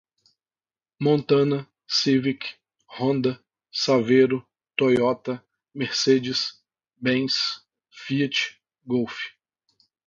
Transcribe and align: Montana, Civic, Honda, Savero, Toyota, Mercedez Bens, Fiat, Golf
Montana, 0.99 1.67
Civic, 1.87 2.59
Honda, 2.87 3.39
Savero, 3.71 4.43
Toyota, 4.75 5.43
Mercedez 5.75 6.53
Bens, 6.99 7.59
Fiat, 7.91 8.33
Golf 8.87 9.15